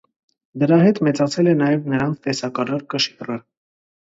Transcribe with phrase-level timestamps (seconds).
[0.61, 3.37] Դրա հետ մեծացել է նաև նրանց տեսակարար կշիռը։